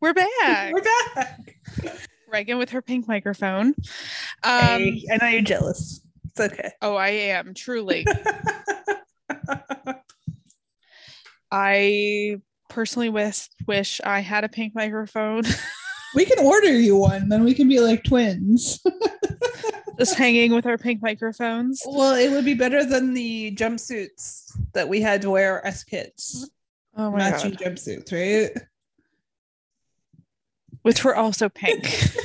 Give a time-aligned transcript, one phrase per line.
[0.00, 0.72] we're back.
[0.72, 1.56] We're back.
[2.32, 3.74] Reagan with her pink microphone.
[4.42, 6.00] Um, hey, I know you're jealous.
[6.24, 6.70] It's okay.
[6.80, 8.06] oh, I am truly.
[11.52, 12.36] I
[12.70, 15.42] personally wish wish I had a pink microphone,
[16.14, 18.80] we can order you one, then we can be like twins.
[19.98, 21.82] just hanging with our pink microphones.
[21.84, 26.50] well, it would be better than the jumpsuits that we had to wear as kids.
[26.96, 28.50] Oh my Matching god, jumpsuits, right?
[30.82, 32.10] Which were also pink.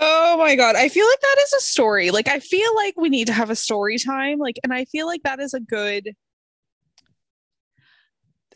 [0.00, 2.12] Oh my god, I feel like that is a story.
[2.12, 4.38] Like I feel like we need to have a story time.
[4.38, 6.14] Like, and I feel like that is a good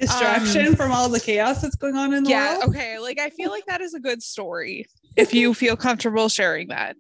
[0.01, 2.75] Distraction um, from all the chaos that's going on in the yeah world.
[2.75, 4.87] Yeah, okay like i feel like that is a good story
[5.17, 6.97] if you feel comfortable sharing that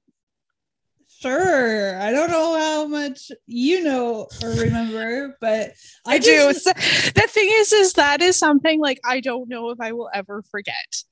[1.22, 2.00] Sure.
[2.00, 5.70] I don't know how much you know or remember, but
[6.06, 9.70] i, do just- It's- the thing is is that is something like i don't know
[9.70, 11.04] if i will ever forget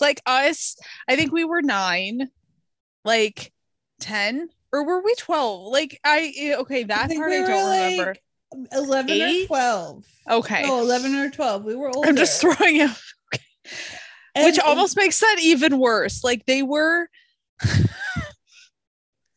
[0.00, 0.76] like us
[1.08, 2.28] i think we were nine
[3.04, 3.52] like
[4.00, 7.68] 10 or were we 12 like i eh, okay that think part we i don't
[7.68, 8.14] like, remember
[8.72, 9.44] 11 Eight?
[9.44, 10.04] or 12.
[10.30, 11.64] okay No, 11 or 12.
[11.64, 12.08] We were older.
[12.08, 12.90] i'm just throwing out
[13.32, 17.08] which And- almost makes that even worse like they were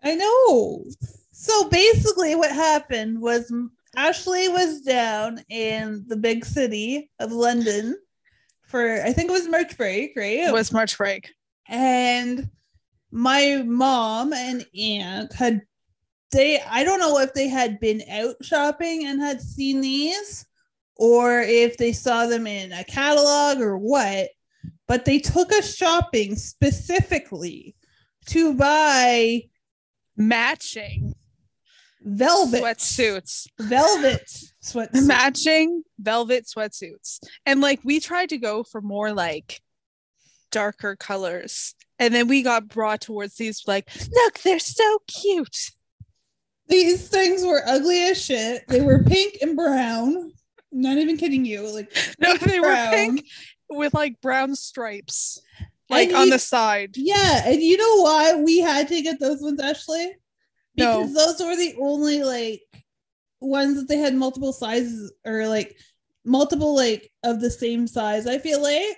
[0.03, 0.85] I know.
[1.31, 3.51] So basically, what happened was
[3.95, 7.97] Ashley was down in the big city of London
[8.63, 10.39] for I think it was March break, right?
[10.39, 11.31] it was march break
[11.67, 12.49] and
[13.11, 15.61] my mom and aunt had
[16.31, 20.45] they I don't know if they had been out shopping and had seen these
[20.95, 24.29] or if they saw them in a catalog or what,
[24.87, 27.75] but they took us shopping specifically
[28.25, 29.43] to buy
[30.17, 31.13] matching
[32.01, 34.21] velvet sweatsuits velvet
[34.63, 35.07] sweatsuits.
[35.07, 39.61] matching velvet sweatsuits and like we tried to go for more like
[40.51, 45.71] darker colors and then we got brought towards these like look they're so cute
[46.69, 48.67] These things were ugly as shit.
[48.67, 50.33] They were pink and brown.
[50.71, 51.61] Not even kidding you.
[51.73, 53.23] Like no they were pink
[53.69, 55.41] with like brown stripes
[55.89, 59.19] like And on you- the side Yeah, and you know why we had to get
[59.19, 60.15] those ones, Ashley?
[60.75, 61.01] No.
[61.03, 62.61] Because those were the only like
[63.39, 65.77] ones that they had multiple sizes or like
[66.25, 68.27] multiple like of the same size.
[68.27, 68.97] I feel like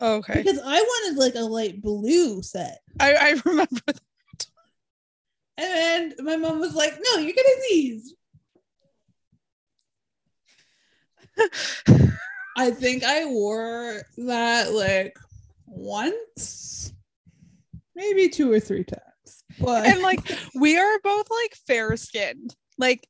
[0.00, 4.46] oh, okay because I wanted like a light blue set, I, I remember that.
[5.56, 8.14] and my mom was like, "No, you're getting these."
[12.56, 15.16] I think I wore that like
[15.70, 16.92] once,
[17.94, 19.44] maybe two or three times.
[19.58, 20.20] But and like
[20.54, 23.06] we are both like fair skinned like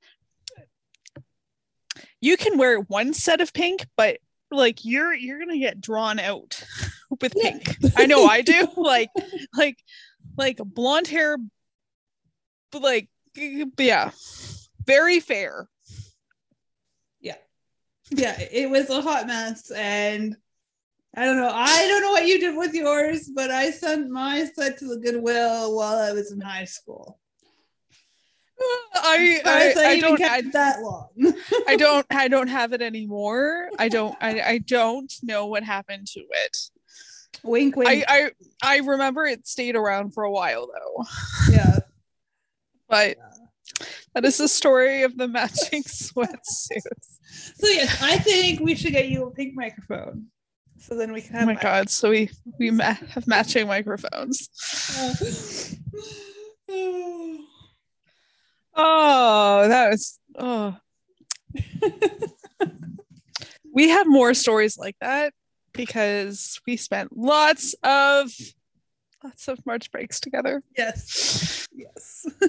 [2.21, 4.19] you can wear one set of pink but
[4.51, 6.63] like you're you're gonna get drawn out
[7.21, 7.53] with Yeah.
[7.53, 9.11] pink i know i do like
[9.57, 9.79] like
[10.37, 11.39] like blonde hair
[12.73, 13.09] but like
[13.79, 14.11] yeah
[14.85, 15.69] very fair
[17.21, 17.37] yeah,
[18.11, 18.41] yeah.
[18.51, 20.37] it was a hot mess, and
[21.15, 21.51] I don't know.
[21.53, 24.99] I don't know what you did with yours, but I sent my set to the
[24.99, 27.19] Goodwill while I was in high school.
[28.95, 31.09] i Surprised I, I don't I, that long.
[31.67, 36.07] I don't i don't have it anymore i don't i, I don't know what happened
[36.09, 36.57] to it
[37.43, 37.89] wink, wink.
[37.89, 38.31] I, I
[38.63, 41.05] i remember it stayed around for a while though
[41.51, 41.79] yeah.
[42.87, 43.17] but
[44.15, 47.19] that is the story of the matching sweatsuits.
[47.55, 50.27] So yes, I think we should get you a pink microphone,
[50.81, 51.47] so then we can Oh have.
[51.47, 51.89] my god!
[51.91, 54.49] So we we ma- have matching microphones.
[58.75, 60.77] Oh, that was oh.
[63.75, 65.33] we have more stories like that
[65.73, 68.31] because we spent lots of
[69.25, 70.63] lots of March breaks together.
[70.77, 71.67] yes.
[71.75, 72.27] Yes.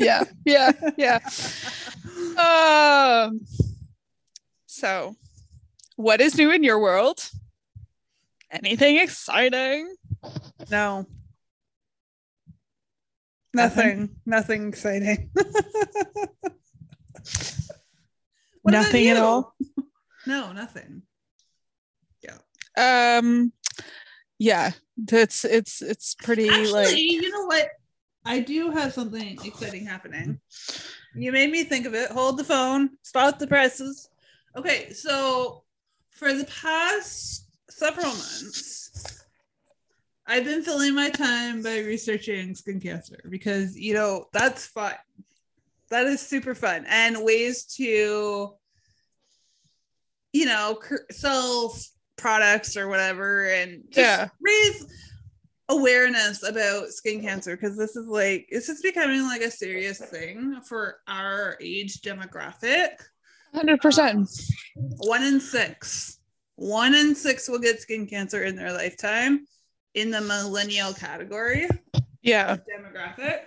[0.00, 1.18] Yeah, yeah, yeah.
[3.28, 3.40] Um.
[4.66, 5.16] So,
[5.98, 7.28] what is new in your world?
[8.52, 9.96] Anything exciting?
[10.70, 11.06] No.
[13.52, 14.10] Nothing.
[14.24, 14.68] Nothing.
[14.68, 15.30] Exciting.
[18.64, 19.56] Nothing at all.
[20.24, 21.02] No, nothing.
[22.22, 22.36] Yeah.
[22.76, 23.52] Um
[24.38, 27.70] yeah, that's it's it's pretty Actually, like you know what?
[28.24, 30.38] I do have something exciting happening.
[31.14, 32.10] You made me think of it.
[32.10, 32.90] Hold the phone.
[33.02, 34.10] Start the presses.
[34.54, 35.64] Okay, so
[36.18, 39.24] for the past several months,
[40.26, 44.94] I've been filling my time by researching skin cancer because you know that's fun.
[45.90, 48.52] That is super fun and ways to,
[50.32, 50.78] you know,
[51.10, 51.74] sell
[52.16, 54.28] products or whatever and just Yeah.
[54.40, 54.84] raise
[55.70, 60.60] awareness about skin cancer because this is like this is becoming like a serious thing
[60.66, 62.88] for our age demographic.
[63.54, 64.28] 100%.
[64.78, 66.18] One in six,
[66.56, 69.46] one in six will get skin cancer in their lifetime
[69.94, 71.68] in the millennial category
[72.22, 72.56] Yeah.
[72.56, 73.40] demographic.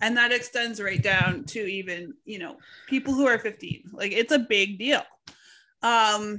[0.00, 3.90] And that extends right down to even, you know, people who are 15.
[3.92, 5.02] Like it's a big deal.
[5.82, 6.38] Um,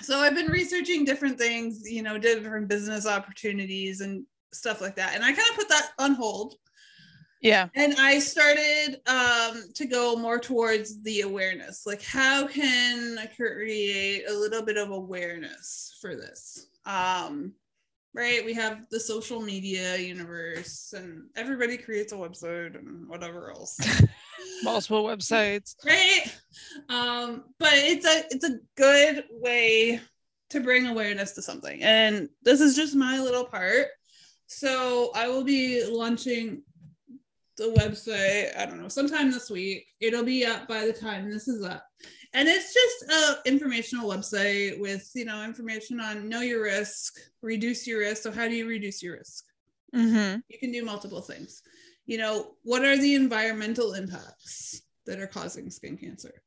[0.00, 5.14] so I've been researching different things, you know, different business opportunities and stuff like that.
[5.14, 6.54] And I kind of put that on hold
[7.40, 7.68] Yeah.
[7.74, 14.24] and i started um, to go more towards the awareness like how can i create
[14.28, 17.52] a little bit of awareness for this um,
[18.14, 23.78] right we have the social media universe and everybody creates a website and whatever else
[24.62, 25.76] Multiple websites.
[25.84, 26.24] right
[26.88, 30.00] um, but it's a it's a good way
[30.50, 33.86] to bring awareness to something and this is just my little part
[34.46, 36.62] so i will be launching
[37.60, 41.46] the website i don't know sometime this week it'll be up by the time this
[41.46, 41.84] is up
[42.32, 47.86] and it's just a informational website with you know information on know your risk reduce
[47.86, 49.44] your risk so how do you reduce your risk
[49.94, 50.40] Mm-hmm.
[50.48, 51.62] you can do multiple things.
[52.06, 56.42] You know, what are the environmental impacts that are causing skin cancer?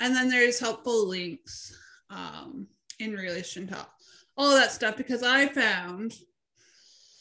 [0.00, 1.76] And then there's helpful links
[2.10, 2.66] um,
[2.98, 3.86] in relation to
[4.36, 6.14] all that stuff because I found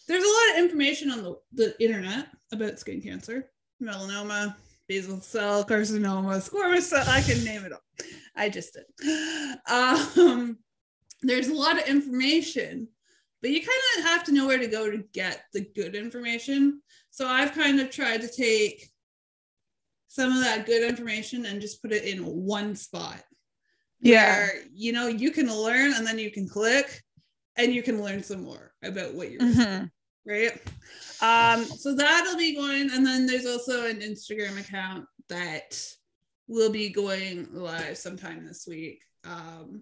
[0.07, 3.49] there's a lot of information on the, the internet about skin cancer,
[3.81, 4.55] melanoma,
[4.87, 7.81] basal cell carcinoma, squamous cell, I can name it all.
[8.35, 9.57] I just did.
[9.69, 10.57] Um,
[11.21, 12.87] there's a lot of information
[13.41, 16.81] but you kind of have to know where to go to get the good information.
[17.11, 18.89] So I've kind of tried to take
[20.07, 23.21] some of that good information and just put it in one spot.
[23.99, 24.35] Yeah.
[24.37, 27.03] Where, you know, you can learn and then you can click
[27.55, 29.91] and you can learn some more about what you're Mhm.
[30.25, 30.53] Right?
[31.21, 35.79] Um, so that'll be going, and then there's also an Instagram account that
[36.47, 39.81] will be going live sometime this week um,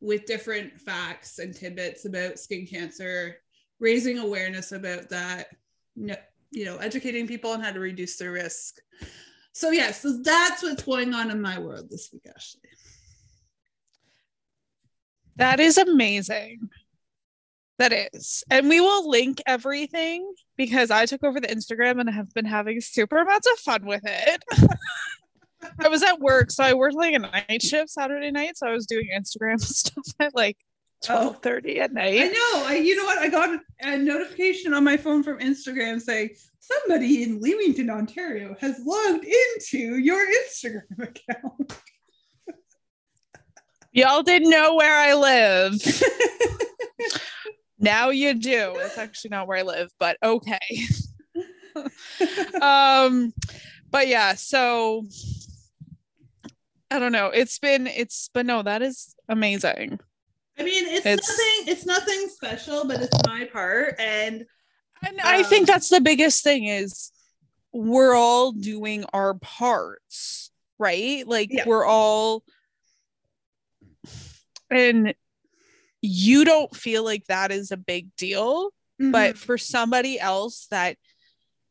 [0.00, 3.36] with different facts and tidbits about skin cancer,
[3.78, 5.48] raising awareness about that,
[5.94, 8.76] you know, educating people on how to reduce their risk.
[9.52, 12.60] So yeah, so that's what's going on in my world this week, Ashley.
[15.36, 16.68] That is amazing.
[17.82, 18.44] That is.
[18.48, 22.80] And we will link everything because I took over the Instagram and have been having
[22.80, 24.44] super amounts of fun with it.
[25.80, 28.56] I was at work, so I worked like a night shift Saturday night.
[28.56, 30.58] So I was doing Instagram stuff at like
[31.08, 31.30] Oh.
[31.30, 32.20] 12 30 at night.
[32.20, 32.64] I know.
[32.68, 33.18] I, you know what?
[33.18, 38.80] I got a notification on my phone from Instagram saying somebody in Leamington, Ontario, has
[38.86, 41.80] logged into your Instagram account.
[43.90, 45.72] Y'all didn't know where I live.
[47.82, 48.72] Now you do.
[48.76, 50.58] It's actually not where I live, but okay.
[52.62, 53.32] um
[53.90, 55.04] but yeah, so
[56.90, 57.26] I don't know.
[57.28, 59.98] It's been it's but no, that is amazing.
[60.58, 61.72] I mean, it's, It's- nothing.
[61.72, 64.44] It's nothing special, but it's my part, and
[65.04, 67.10] And I think Um, that's the biggest thing is
[67.72, 71.26] we're all doing our parts, right?
[71.26, 71.64] Like Yeah.
[71.66, 72.44] we're all
[74.70, 75.14] and
[76.02, 80.96] you don't feel like that is a big deal, but for somebody else that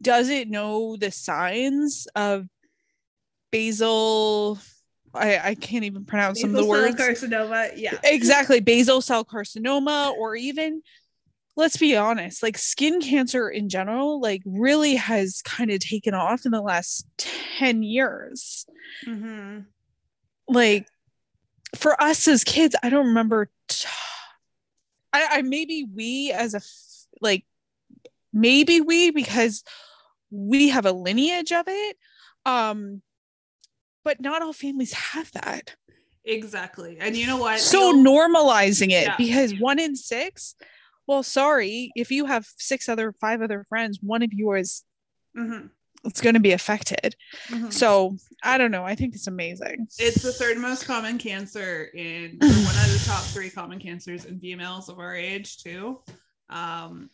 [0.02, 2.48] doesn't know the signs of
[3.52, 4.58] basal
[5.14, 7.74] I, I can't even pronounce some of the Basal cell words carcinoma.
[7.76, 10.82] Yeah, exactly basal cell carcinoma or even
[11.58, 16.46] let's be honest like skin cancer in general like really has kind of taken off
[16.46, 18.66] in the last 10 years
[19.06, 19.66] Mhm.
[20.48, 20.88] like
[21.76, 23.88] for us as kids i don't remember t-
[25.14, 26.62] I, I maybe we as a
[27.22, 27.46] like
[28.34, 29.64] maybe we because
[30.30, 31.98] we have a lineage of it
[32.46, 33.02] um
[34.04, 35.76] but not all families have that
[36.24, 36.98] exactly.
[37.00, 37.60] And you know what?
[37.60, 39.18] so You'll- normalizing it Yeah.
[39.18, 40.56] because one in six
[41.08, 44.84] well sorry if you have six other five other friends one of yours
[45.38, 45.72] Mhm.
[46.04, 47.16] It's going to be affected.
[47.50, 47.72] Mhm.
[47.72, 48.84] So I don't know.
[48.84, 49.88] I think it's amazing.
[50.00, 54.40] It's the third most common cancer in one of the top three common cancers in
[54.40, 56.00] females of our age too.
[56.50, 57.10] Um,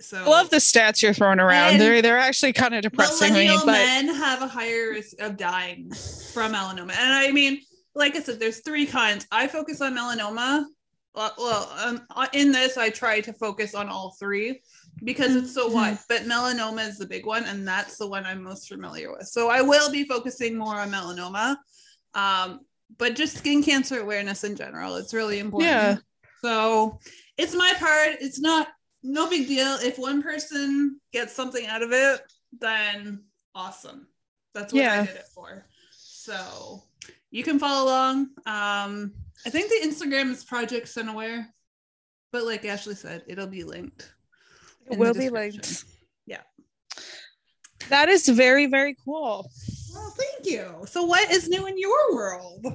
[0.00, 1.78] so I love the stats you're throwing around.
[1.78, 5.36] They're they're actually kind of depressing me, millennial but men have a higher risk of
[5.36, 5.90] dying
[6.32, 7.60] from melanoma, and I mean,
[7.94, 9.26] like I said, there's three kinds.
[9.32, 10.66] I focus on melanoma.
[11.14, 14.60] Well, well um, in this, I try to focus on all three
[15.04, 15.74] because it's so Mm-hmm.
[15.74, 15.98] wide.
[16.08, 19.26] But melanoma is the big one, and that's the one I'm most familiar with.
[19.28, 21.56] So I will be focusing more on melanoma,
[22.14, 22.60] um,
[22.98, 24.96] but just skin cancer awareness in general.
[24.96, 25.70] It's really important.
[25.70, 25.96] Yeah.
[26.42, 26.98] So
[27.36, 28.16] it's my part.
[28.20, 28.68] It's not
[29.02, 29.76] no big deal.
[29.82, 32.20] If one person gets something out of it,
[32.58, 33.24] then
[33.54, 34.06] awesome.
[34.54, 35.66] That's what I did it for.
[35.90, 36.84] So
[37.30, 38.16] you can follow along.
[38.46, 39.12] Um,
[39.44, 41.46] I think the Instagram is Project Sunaware,
[42.32, 44.12] but like Ashley said, it'll be linked.
[44.90, 45.84] It will be linked.
[46.26, 46.42] Yeah.
[47.88, 49.50] That is very very cool.
[49.94, 50.84] Well, thank you.
[50.86, 52.66] So what is new in your world?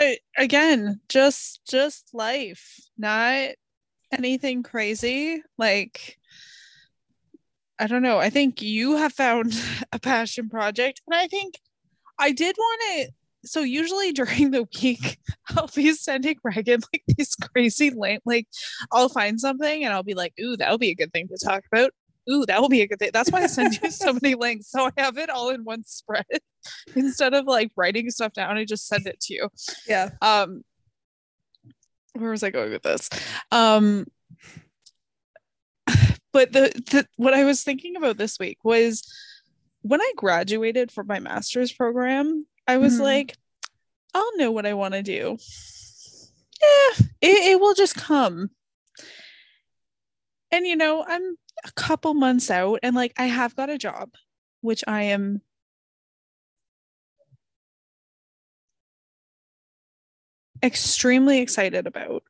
[0.00, 3.50] Uh, again, just just life, not
[4.12, 5.42] anything crazy.
[5.56, 6.18] Like
[7.78, 8.18] I don't know.
[8.18, 9.60] I think you have found
[9.92, 11.60] a passion project, and I think
[12.18, 13.12] I did want to.
[13.48, 15.18] So usually during the week,
[15.56, 18.22] I'll be sending Reagan like these crazy link.
[18.24, 18.46] Like
[18.92, 21.38] I'll find something and I'll be like, "Ooh, that would be a good thing to
[21.44, 21.92] talk about."
[22.30, 23.10] Ooh, that will be a good thing.
[23.12, 24.70] That's why I send you so many links.
[24.70, 26.26] So I have it all in one spread
[26.94, 28.58] instead of like writing stuff down.
[28.58, 29.48] I just send it to you
[29.86, 30.10] Yeah.
[30.20, 30.62] um
[32.14, 33.08] where was i going with this
[33.52, 34.04] um
[36.32, 39.02] but the, the what i was thinking about this week was
[39.82, 43.02] when i graduated from my master's program i was Mhm.
[43.02, 43.36] like
[44.14, 45.36] i'll know what i want to do
[46.62, 48.50] yeah it, it will just come
[50.52, 54.10] and you know i'm a couple months out and like i have got a job
[54.60, 55.40] which i am
[60.62, 62.22] extremely excited about.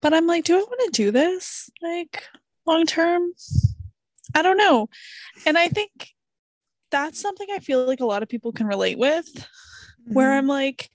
[0.00, 2.24] But I'm like, do I want to do this like
[2.66, 3.32] long term?
[4.34, 4.88] I don't know.
[5.46, 6.10] And I think
[6.94, 9.26] that's something I feel like a lot of people can relate with,
[10.06, 10.38] where Mm-hmm.
[10.38, 10.90] I'm like,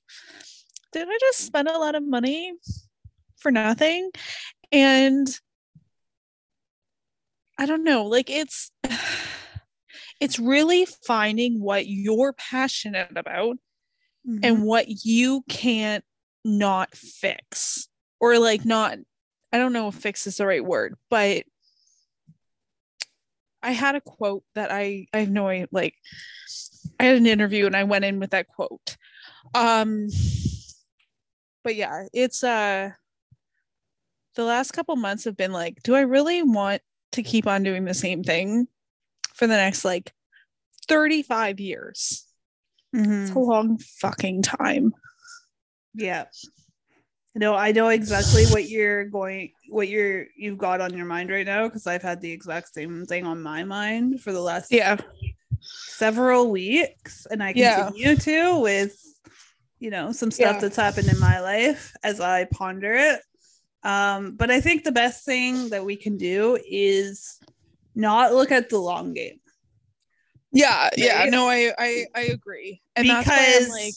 [0.93, 2.53] did I just spend a lot of money
[3.37, 4.09] for nothing?
[4.71, 5.27] And
[7.57, 8.71] I don't know, like it's
[10.21, 13.57] it's really finding what you're passionate about
[14.27, 14.39] Mm-hmm.
[14.43, 16.03] and what you can't
[16.43, 17.87] not fix
[18.19, 18.97] or like not
[19.53, 21.43] i don't know if fix is the right word but
[23.63, 25.95] i had a quote that i i have no idea like
[26.99, 28.97] i had an interview and i went in with that quote
[29.53, 30.07] um
[31.63, 32.89] but yeah it's uh
[34.35, 37.85] the last couple months have been like do i really want to keep on doing
[37.85, 38.67] the same thing
[39.33, 40.13] for the next like
[40.87, 42.25] 35 years
[42.95, 43.23] Mhm.
[43.27, 44.93] it's a long fucking time
[45.93, 46.25] Yeah.
[47.39, 51.45] No, I know exactly what you're going what you're you've got on your mind right
[51.45, 54.97] now because I've had the exact same thing on my mind for the last yeah
[55.87, 57.85] several weeks and I Yeah.
[57.85, 59.01] continue to with
[59.79, 60.59] you know some stuff Yeah.
[60.59, 63.21] that's happened in my life as I ponder it.
[63.83, 67.39] Um but I think the best thing that we can do is
[67.95, 69.39] not look at the long game
[70.51, 71.31] Yeah, yeah, Right?
[71.31, 73.95] no, I, I, I agree, and because that's why I'm like,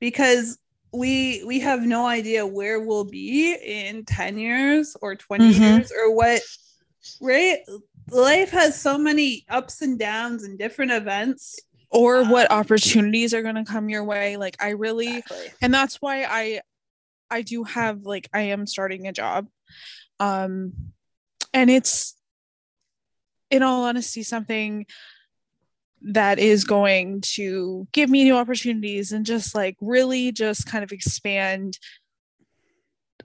[0.00, 0.58] because
[0.94, 5.60] we we have no idea where we'll be in 10 years or 20 Mhm.
[5.60, 6.40] years or what
[7.20, 7.58] right
[8.10, 11.58] life has so many ups and downs and different events
[11.90, 14.36] or what Um, opportunities are gonna come your way.
[14.36, 15.22] Like, I really,
[15.60, 16.60] and that's why I,
[17.30, 19.48] I do have like I am starting a job,
[20.20, 20.72] um,
[21.52, 22.14] and it's,
[23.50, 24.86] in all honesty, something
[26.06, 30.92] that is going to give me new opportunities and just like really just kind of
[30.92, 31.78] expand.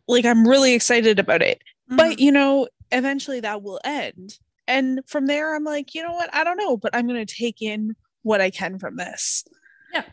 [0.08, 1.62] Like, I'm really excited about it.
[1.92, 1.98] Mhm.
[1.98, 6.30] but you know eventually that will end and from there i'm like you know what
[6.34, 9.44] i don't know but i'm going to take in what i can from this
[9.92, 10.04] Yeah.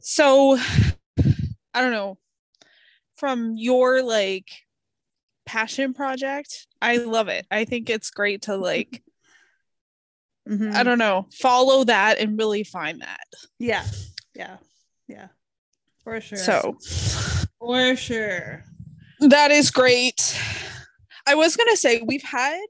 [0.00, 2.16] so i don't know
[3.16, 4.48] from your like
[5.44, 9.02] passion project i love it i think it's great to like
[10.48, 10.74] Mhm.
[10.74, 13.26] i don't know follow that and really find that
[13.58, 13.84] yeah
[14.34, 14.56] yeah
[15.06, 15.28] yeah
[16.02, 16.76] for sure so
[17.58, 18.64] for sure
[19.20, 20.38] That is great.
[21.26, 22.60] I was gonna say we've had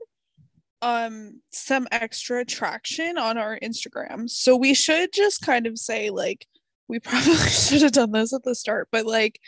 [0.81, 4.31] um some extra traction on our Instagram.
[4.31, 6.47] So we should just kind of say like
[6.89, 9.41] we probably should have done this at the start, but like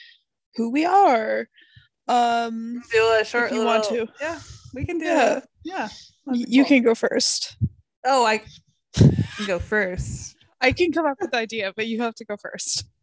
[0.56, 1.48] who we are.
[2.06, 4.06] Um do a short you want to.
[4.20, 4.38] yeah
[4.74, 5.36] we can do Yeah.
[5.38, 5.88] it Yeah.
[6.26, 7.56] Y- You can go first.
[8.04, 8.42] Oh, I
[8.94, 10.36] can go first.
[10.60, 12.84] I can come up with the idea, but you have to go first.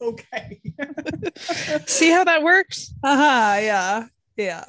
[0.00, 0.60] Okay.
[1.86, 2.94] See how that works?
[3.04, 4.06] Haha, yeah.
[4.36, 4.64] Yeah.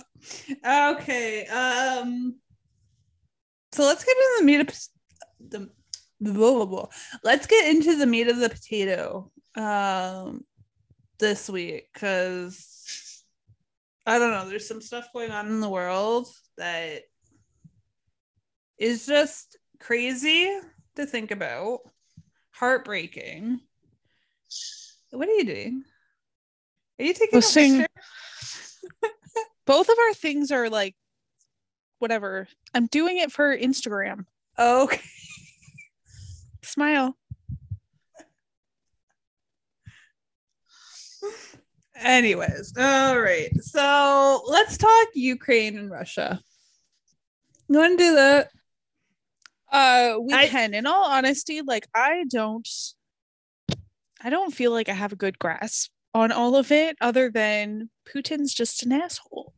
[0.66, 1.46] Okay.
[1.46, 2.36] Um
[3.72, 4.68] so let's get into the meat of
[5.50, 5.70] the
[6.20, 6.88] blah, blah, blah.
[7.24, 10.44] let's get into the meat of the potato um
[11.20, 13.24] this week because
[14.06, 17.04] I don't know, there's some stuff going on in the world that
[18.84, 20.52] is just crazy
[20.98, 21.80] to think about,
[22.52, 23.62] heartbreaking.
[25.12, 25.84] What are you doing?
[27.00, 27.86] Are you taking Listening.
[29.66, 30.96] Both of our things are like
[32.00, 32.50] whatever.
[32.74, 34.26] I'm doing it for Instagram.
[34.60, 35.00] Okay.
[36.62, 37.16] Smile.
[41.96, 43.50] Anyways, all right.
[43.62, 46.42] So let's talk Ukraine and Russia.
[47.70, 48.50] You want to do that?
[49.74, 50.74] Uh we I- can.
[50.74, 52.68] In all honesty, like I don't
[54.24, 57.90] I don't feel like I have a good grasp on all of it other than
[58.08, 59.54] Putin's just an asshole.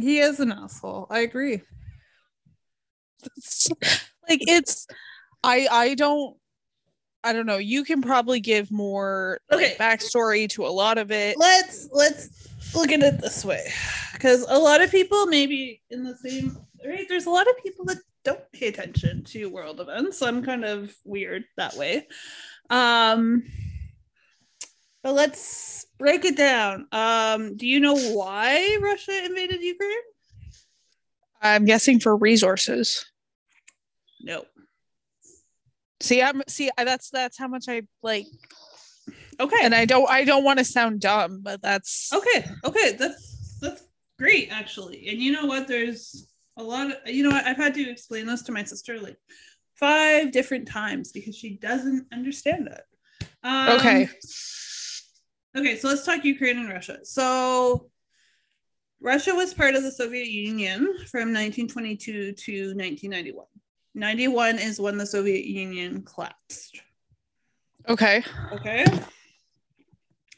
[0.00, 1.06] He is an asshole.
[1.10, 1.60] I agree.
[4.28, 4.86] like it's
[5.42, 6.36] I I don't
[7.22, 7.56] I don't know.
[7.56, 9.76] You can probably give more like, Okay.
[9.78, 11.36] backstory to a lot of it.
[11.38, 13.70] Let's let's look at it this way,
[14.12, 16.56] because a lot of people maybe in the same
[16.86, 17.06] right.
[17.08, 20.22] There's a lot of people that don't pay attention to world events.
[20.22, 22.08] I'm kind of weird that way.
[22.70, 23.44] Um,
[25.02, 26.86] but let's break it down.
[26.92, 29.98] Um, do you know why Russia invaded Ukraine?
[31.42, 33.04] I'm guessing for resources.
[34.22, 34.46] No.
[36.00, 38.26] See, I'm see I- that's that's how much I like
[39.38, 39.56] Okay.
[39.62, 43.82] and I don't I don't want to sound dumb, but that's Okay, okay, that's that's
[44.18, 45.08] great actually.
[45.08, 45.68] And you know what?
[45.68, 49.00] There's a lot of you know what I've had to explain this to my sister
[49.00, 49.16] like
[49.74, 53.26] five different times because she doesn't understand it.
[53.42, 54.08] Um, okay.
[55.56, 56.98] Okay, so let's talk Ukraine and Russia.
[57.04, 57.90] So
[59.00, 63.46] Russia was part of the Soviet Union from 1922 to 1991.
[63.94, 66.80] 91 is when the Soviet Union collapsed.
[67.88, 68.24] Okay.
[68.52, 68.84] Okay.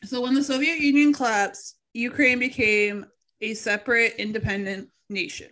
[0.04, 3.06] So when the Soviet Union collapsed, Ukraine became
[3.40, 5.48] a separate independent nation.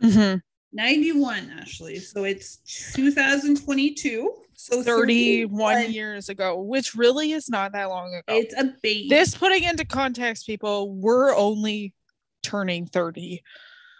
[0.00, 0.36] Hmm
[0.72, 1.98] 91 actually.
[1.98, 2.58] So it's
[2.94, 4.32] 2022.
[4.58, 8.24] So 31 years ago, which really is not that long ago.
[8.28, 9.08] It's a baby.
[9.08, 11.94] this putting into context, people, we're only
[12.42, 13.42] turning 30.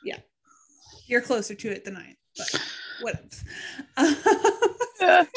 [0.05, 0.19] Yeah.
[1.07, 2.63] You're closer to it than I am, but
[3.01, 3.29] whatever.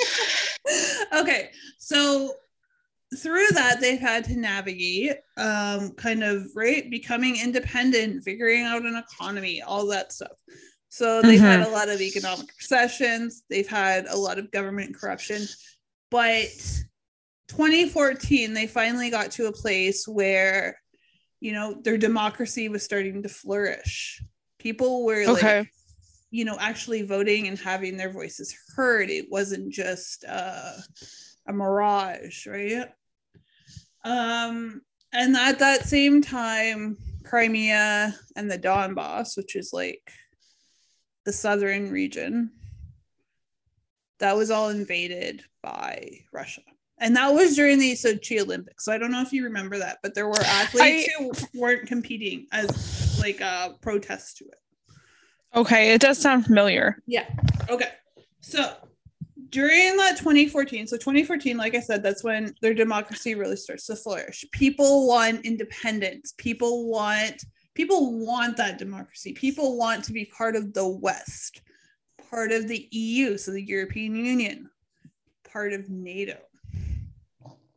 [1.22, 2.34] okay, so
[3.18, 8.96] through that they've had to navigate um kind of right becoming independent figuring out an
[8.96, 10.38] economy all that stuff.
[10.90, 15.42] So they've had a lot of economic recessions they've had a lot of government corruption
[16.12, 16.50] but
[17.48, 20.80] 2014 they finally got to a place where
[21.40, 24.22] you know their democracy was starting to flourish.
[24.60, 25.70] People were like Okay.
[26.32, 29.10] you know actually voting and having their voices heard.
[29.10, 30.74] It wasn't just uh,
[31.48, 32.88] a mirage right
[34.04, 34.82] um
[35.14, 40.12] and at that same time crimea and the donbass which is like
[41.26, 42.52] the southern region
[44.20, 46.62] that was all invaded by russia
[47.00, 49.98] and that was during the sochi olympics so i don't know if you remember that
[50.02, 54.60] but there were athletes who weren't competing as like a protest to it
[55.56, 55.94] Okay.
[55.94, 57.02] It does sound familiar.
[57.08, 57.26] Yeah.
[57.70, 57.90] Okay.
[58.42, 58.72] So
[59.50, 63.96] during that 2014, so 2014, like I said, that's when their democracy really starts to
[63.96, 64.46] flourish.
[64.52, 66.34] People want independence.
[66.38, 67.44] People want
[67.76, 69.34] people want that democracy.
[69.34, 71.62] People want to be part of the West,
[72.30, 74.70] part of the EU, so the European Union,
[75.50, 76.38] part of NATO,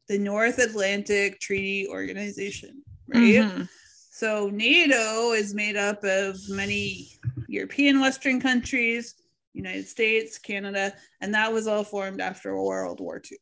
[0.09, 3.21] the North Atlantic Treaty Organization, right?
[3.21, 3.69] Mhm.
[4.11, 9.15] So NATO is made up of many European Western countries,
[9.53, 13.39] United States, Canada, and that was all formed after World War II.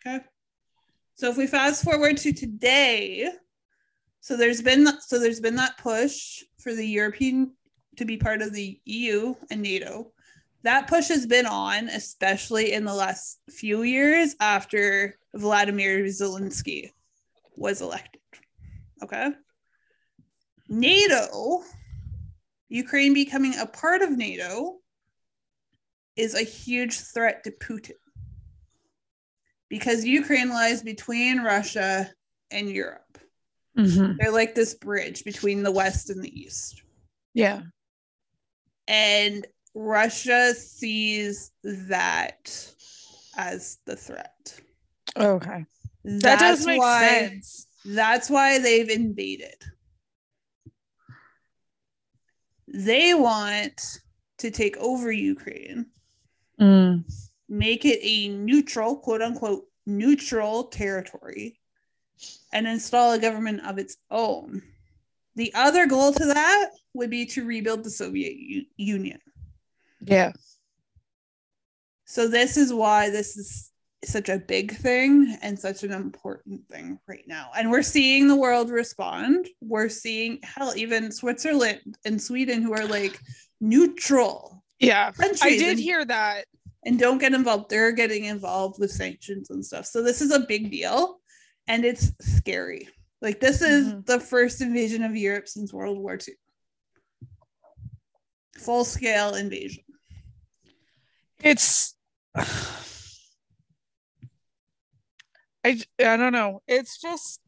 [0.00, 0.24] Okay.
[1.14, 3.28] So if we fast forward to today,
[4.20, 7.52] so there's been so there's been that push for the European
[7.96, 10.12] to be part of the EU and NATO.
[10.62, 16.90] That push has been on, especially in the last few years after Vladimir Zelensky
[17.56, 18.20] was elected.
[19.02, 19.30] Okay.
[20.68, 21.62] NATO,
[22.68, 24.80] Ukraine becoming a part of NATO,
[26.16, 27.92] is a huge threat to Putin
[29.68, 32.10] because Ukraine lies between Russia
[32.50, 33.18] and Europe.
[33.76, 34.16] Mhm.
[34.18, 36.82] They're like this bridge between the West and the East.
[37.34, 37.62] Yeah.
[38.88, 42.74] And Russia sees that
[43.36, 44.58] as the threat.
[45.16, 45.66] Okay.
[46.04, 47.66] That That's does make why, sense.
[47.84, 49.62] That's why they've invaded.
[52.68, 54.00] They want
[54.38, 55.86] to take over Ukraine,
[56.60, 57.04] Mm.
[57.48, 61.60] make it a neutral, quote unquote, neutral territory,
[62.52, 64.62] and install a government of its own.
[65.36, 69.20] The other goal to that would be to rebuild the Soviet U- Union.
[70.00, 70.32] Yeah.
[72.06, 73.70] So this is why this is
[74.06, 77.50] such a big thing and such an important thing right now.
[77.56, 79.48] And we're seeing the world respond.
[79.60, 83.18] We're seeing hell, even Switzerland and Sweden who are like
[83.60, 85.12] neutral Yeah.
[85.20, 86.44] I did and, hear that.
[86.84, 87.70] and don't get involved.
[87.70, 89.86] They're getting involved with sanctions and stuff.
[89.86, 91.20] So this is a big deal
[91.66, 92.88] and it's scary.
[93.22, 94.06] Like this is Mhm.
[94.06, 96.34] the first invasion of Europe since World War II.
[98.58, 99.84] Full scale invasion.
[101.42, 101.94] It's
[105.66, 106.62] I I don't know.
[106.68, 107.40] It's just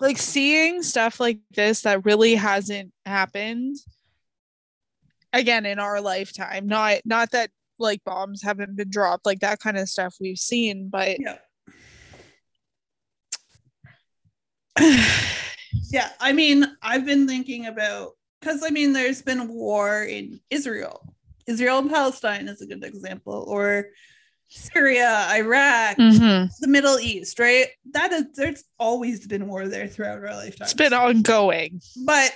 [0.00, 3.76] like seeing stuff like this that really hasn't happened
[5.34, 6.66] again in our lifetime.
[6.66, 10.88] Not not that like bombs haven't been dropped, like that kind of stuff we've seen,
[10.88, 11.38] but Yeah.
[15.90, 21.14] Yeah, I mean, I've been thinking about because I mean, there's been war in Israel.
[21.46, 23.90] Israel and Palestine is a good example, or
[24.48, 26.50] Syria, Iraq, Mhm.
[26.60, 27.68] the Middle East, right?
[27.92, 30.64] That is, there's always been war there throughout our lifetime.
[30.66, 31.80] it's been ongoing.
[32.04, 32.32] but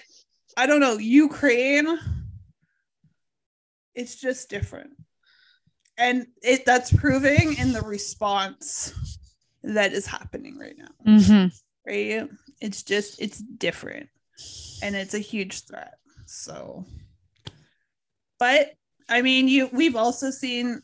[0.56, 1.98] I don't know, Ukraine,
[3.94, 4.90] it's just different.
[5.96, 8.92] And it that's proving in the response
[9.62, 11.52] that is happening right now Mhm.
[11.86, 12.28] right?
[12.60, 14.08] It's just it's different
[14.82, 15.98] and it's a huge threat.
[16.26, 16.86] So
[18.38, 18.72] but
[19.10, 20.80] I mean you we've also seen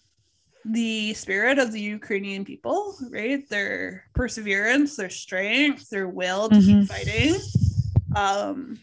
[0.73, 3.49] the spirit of the Ukrainian people, right?
[3.49, 6.81] Their perseverance, their strength, their will to Mhm.
[6.81, 7.35] keep fighting.
[8.15, 8.79] Um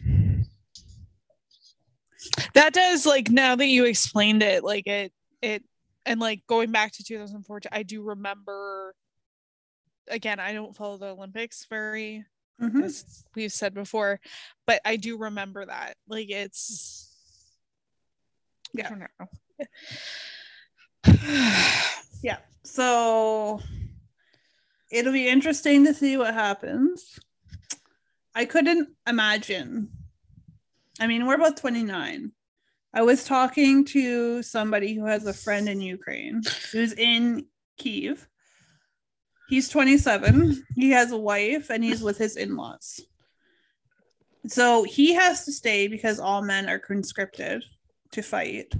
[2.54, 5.62] that does like now that you explained it like it it
[6.06, 8.96] and like going back to 2014 i do remember
[10.08, 12.24] again i don't follow the olympics very
[12.62, 12.82] mhm.
[12.82, 14.22] as we've said before
[14.66, 17.10] but i do remember that like it's
[18.74, 18.86] Yeah.
[18.86, 19.28] i don't know
[22.24, 22.38] yeah.
[22.64, 23.60] So
[24.92, 27.20] it'll be interesting to see what happens.
[28.36, 29.90] I couldn't imagine.
[31.00, 32.32] I mean, we're both 29.
[32.94, 37.46] I was talking to somebody who has a friend in Ukraine who's in
[37.78, 38.28] Kiev.
[39.50, 40.64] He's 27.
[40.76, 43.02] He has a wife and he's with his in laws.
[44.48, 47.64] So he has to stay because all men are conscripted
[48.12, 48.74] to fight.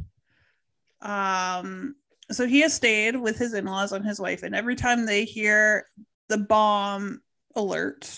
[1.02, 1.96] Um,
[2.34, 5.88] so he has stayed with his in-laws and his wife and every time they hear
[6.30, 7.22] the bomb
[7.56, 8.10] alert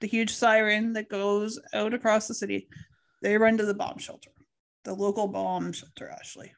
[0.00, 2.68] the huge siren that goes out across the city
[3.22, 4.30] they run to the bomb shelter
[4.84, 6.52] the local bomb shelter ashley.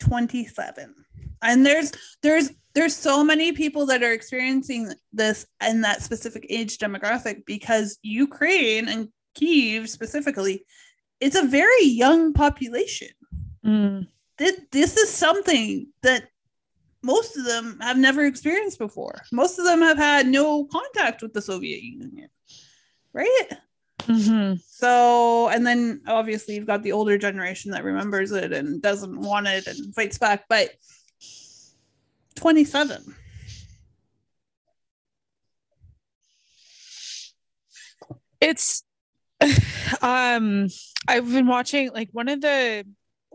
[0.00, 0.94] 27
[1.42, 1.90] and there's
[2.22, 7.98] there's there's so many people that are experiencing this in that specific age demographic because
[8.02, 10.64] ukraine and kiev specifically
[11.20, 13.08] it's a very young population.
[13.64, 14.06] Mm.
[14.38, 16.28] This, this is something that
[17.02, 19.22] most of them have never experienced before.
[19.32, 22.28] Most of them have had no contact with the Soviet Union,
[23.12, 23.48] right?
[24.00, 24.60] Mhm.
[24.68, 29.46] So, and then obviously you've got the older generation that remembers it and doesn't want
[29.46, 30.70] it and fights back, but
[32.34, 33.14] 27.
[38.40, 38.84] it's
[40.02, 40.68] um
[41.08, 42.84] i've been watching like one of the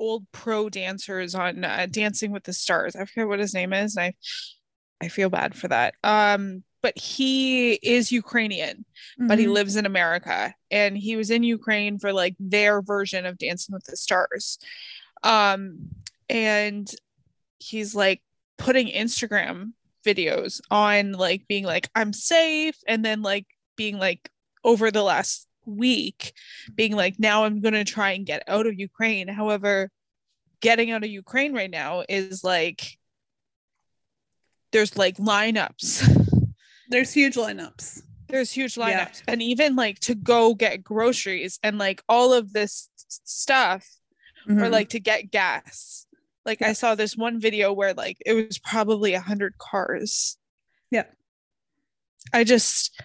[0.02, 2.96] old pro dancers on uh, dancing with the stars.
[2.96, 5.94] I forget what his name is and i i feel bad for that.
[6.04, 8.86] Um but he is ukrainian
[9.30, 9.54] but he Mhm.
[9.54, 13.84] lives in america and he was in ukraine for like their version of dancing with
[13.86, 14.58] the stars.
[15.24, 15.90] Um
[16.30, 16.90] and
[17.60, 18.22] he's like
[18.58, 19.74] putting instagram
[20.06, 23.46] videos on like being like i'm safe and then like
[23.78, 24.24] being like
[24.64, 26.34] over the last week
[26.76, 29.90] being like now i'm going to try and get out of ukraine however
[30.62, 32.98] getting out of ukraine right now is like
[34.72, 36.18] there's like lineups
[36.90, 38.02] There's huge lineups.
[38.28, 39.06] there's huge Yeah.
[39.06, 43.88] lineups and even like to go get groceries and like all of this stuff
[44.50, 44.72] or Mhm.
[44.72, 46.06] like to get gas
[46.46, 50.38] like i saw this one video where like it was probably a hundred cars
[50.90, 51.06] Yeah.
[52.34, 53.00] i just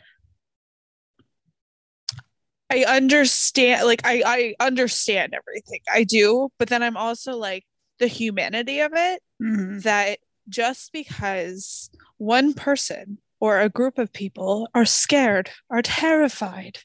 [2.70, 5.80] I understand like I I understand everything.
[5.92, 7.64] I do, but then I'm also like
[7.98, 9.82] the humanity of it Mhm.
[9.82, 16.78] that just because one person or a group of people are scared, are terrified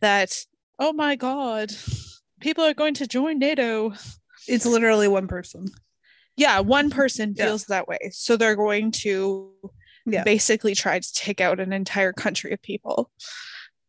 [0.00, 0.44] that
[0.78, 1.72] oh my god,
[2.40, 3.94] people are going to join NATO.
[4.46, 5.66] It's literally one person.
[6.36, 7.46] Yeah, one person Yeah.
[7.46, 8.10] feels that way.
[8.12, 9.52] So they're going to
[10.04, 10.22] Yeah.
[10.22, 13.10] basically try to take out an entire country of people.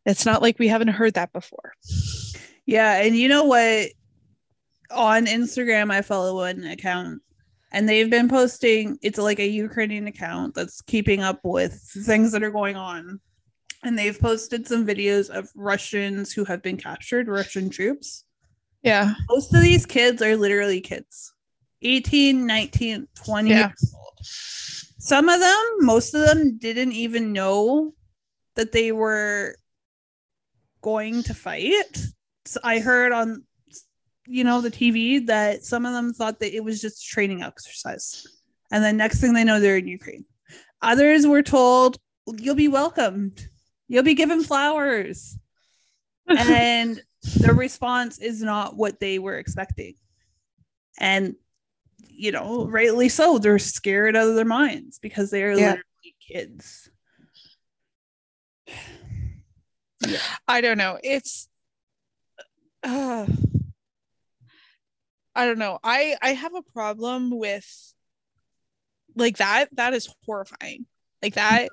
[0.06, 1.72] It's not like we haven't heard that before.
[2.66, 3.88] Yeah, and you know what?
[4.90, 7.20] On Instagram, I follow an account,
[7.72, 8.98] and they've been posting.
[9.02, 13.20] It's like a Ukrainian account that's keeping up with things that are going on,
[13.82, 18.24] and they've posted some videos of Russians who have been captured, Russian troops.
[18.82, 19.14] Yeah.
[19.28, 21.34] Most of these kids are literally kids
[21.82, 23.68] 18, 19, 20 Yeah.
[23.68, 24.18] years old.
[25.00, 27.94] Some of them, most of them didn't even know
[28.56, 29.56] that they were
[30.80, 31.98] going to fight.
[32.46, 33.44] So I heard on
[34.26, 37.42] you know the TV that some of them thought that it was just a training
[37.42, 38.26] exercise.
[38.70, 40.24] And then next thing they know they're in Ukraine.
[40.82, 41.98] Others were told
[42.38, 43.48] you'll be welcomed.
[43.88, 45.38] You'll be given flowers.
[46.26, 47.00] and
[47.40, 49.94] the response is not what they were expecting.
[50.98, 51.34] And
[52.10, 55.56] you know, rightly so, they're scared out of their minds because they are Yeah.
[55.76, 56.90] literally kids.
[60.46, 60.98] I don't know.
[61.02, 61.48] It's
[62.82, 63.26] uh,
[65.34, 65.78] I don't know.
[65.82, 67.66] I I have a problem with
[69.16, 69.68] like that.
[69.76, 70.86] That is horrifying.
[71.22, 71.68] Like that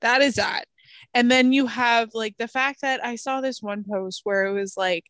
[0.00, 0.64] that is that.
[1.14, 4.52] And then you have like the fact that I saw this one post where it
[4.52, 5.04] was like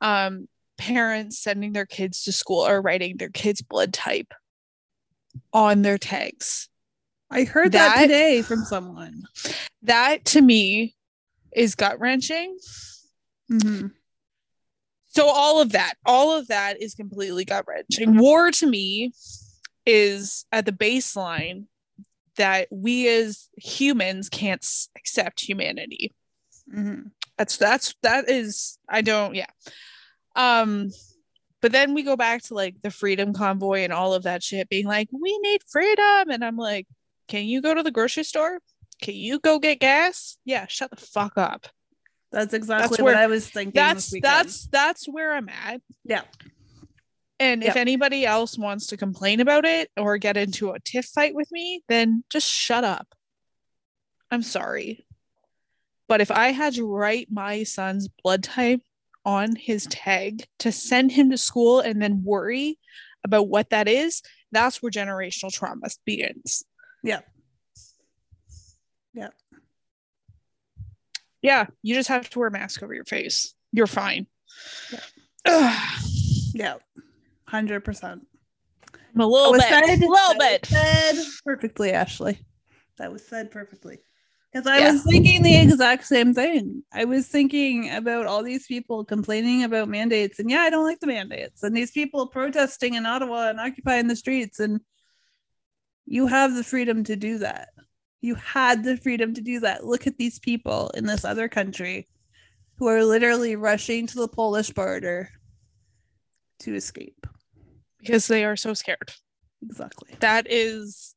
[0.00, 4.34] um parents sending their kids to school or writing their kids blood type
[5.52, 6.68] on their tags.
[7.30, 9.22] I heard that, That- today from someone.
[9.82, 10.94] That to me
[11.54, 12.56] is gut wrenching.
[13.50, 13.92] Mhm.
[15.06, 19.12] so all of that all of that is completely gut wrenching war to me
[19.86, 21.66] is at the baseline
[22.36, 26.12] that we as humans can't accept humanity
[26.72, 27.10] Mhm.
[27.36, 29.46] that's that's that is i don't yeah
[30.36, 30.90] um
[31.60, 34.68] but then we go back to like the freedom convoy and all of that shit
[34.70, 36.86] being like we need freedom and i'm like
[37.28, 38.58] can you go to the grocery store
[39.04, 41.68] can you go get gas yeah shut the fuck up
[42.32, 43.72] That's exactly That's what I was thinking.
[43.74, 46.22] that's that's that's where i'm at yeah.
[47.40, 51.34] And if anybody else wants to complain about it or get into a tiff fight
[51.34, 53.08] with me, then just shut up.
[54.30, 55.04] I'm sorry.
[56.08, 58.80] But if I had to write my son's blood type
[59.24, 62.78] on his tag to send him to school and then worry
[63.24, 66.64] about what that is, that's where generational trauma begins.
[67.02, 67.20] Yeah.
[71.44, 73.52] Yeah, you just have to wear a mask over your face.
[73.70, 74.26] You're fine.
[75.46, 75.78] Yeah.
[76.54, 76.74] Yeah.
[77.46, 78.26] Hundred percent.
[79.14, 80.70] I'm a little bit, said- little that bit.
[80.70, 82.38] was Said perfectly, Ashley.
[82.96, 83.98] That was said perfectly.
[84.50, 84.92] Because I Yeah.
[84.92, 86.82] was thinking the exact same thing.
[86.92, 91.00] I was thinking about all these people complaining about mandates, and yeah, I don't like
[91.00, 94.80] the mandates, and these people protesting in Ottawa and occupying the streets, and
[96.06, 97.68] you have the freedom to do that.
[98.24, 99.84] You had the freedom to do that.
[99.84, 102.08] Look at these people in this other country
[102.78, 105.28] who are literally rushing to the Polish border
[106.60, 107.26] to escape.
[108.00, 109.12] because they are so scared.
[109.62, 110.14] Exactly.
[110.20, 111.14] that is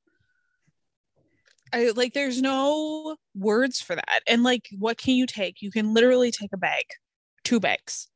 [1.71, 4.19] I like there's no words for that.
[4.27, 5.61] And like what can you take?
[5.61, 6.83] You can literally take a bag,
[7.45, 8.09] two bags.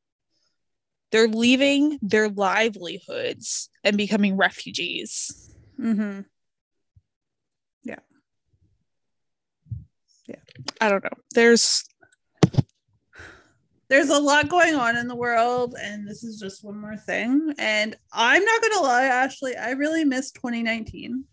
[1.12, 5.50] They're leaving their livelihoods and becoming refugees.
[5.80, 6.20] Mm-hmm.
[10.80, 11.10] I don't know.
[11.34, 11.84] There's
[13.88, 17.52] there's a lot going on in the world and this is just one more thing
[17.58, 21.24] and i'm not gonna lie ashley i really miss 2019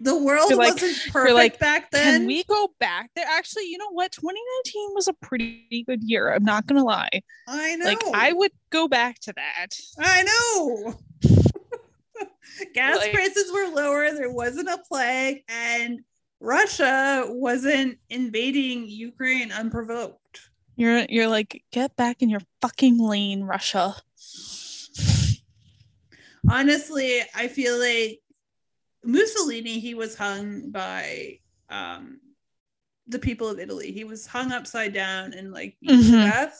[0.00, 3.24] the world like- wasn't perfect like, back then can we go back there?
[3.28, 4.12] Actually, you know what?
[4.12, 6.32] 2019 was a pretty good year.
[6.32, 7.08] I'm not gonna lie.
[7.48, 9.68] i know Like I would go back to that.
[9.98, 10.94] i know
[12.74, 16.00] gas Like- prices were lower there wasn't a plague and
[16.40, 23.96] russia wasn't invading ukraine unprovoked You're you're like, get back in your fucking lane, Russia.
[26.50, 28.20] honestly i feel like
[29.04, 31.38] mussolini he was hung by
[31.70, 32.18] um
[33.08, 36.22] the people of italy he was hung upside down and like Mhm.
[36.30, 36.58] death